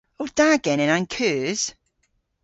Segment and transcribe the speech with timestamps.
[0.21, 1.61] O da genen an keus?